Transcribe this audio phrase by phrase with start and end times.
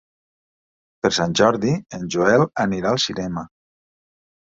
[1.03, 3.45] Per Sant Jordi en Joel anirà al cinema.